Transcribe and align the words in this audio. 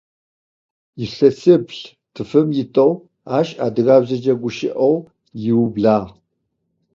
Илъэсиплӏ-тфым 1.03 2.47
итэу 2.61 2.91
ащ 3.37 3.47
адыгабзэкӏэ 3.65 4.33
гущыӏэу 4.41 4.95
ыублагъ. 5.55 6.09